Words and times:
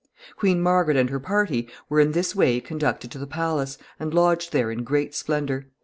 ]Queen 0.35 0.59
Margaret 0.59 0.97
and 0.97 1.11
her 1.11 1.19
party 1.19 1.69
were 1.87 1.99
in 1.99 2.13
this 2.13 2.35
way 2.35 2.59
conducted 2.59 3.11
to 3.11 3.19
the 3.19 3.27
palace, 3.27 3.77
and 3.99 4.15
lodged 4.15 4.51
there 4.51 4.71
in 4.71 4.83
great 4.83 5.13
splendor. 5.13 5.67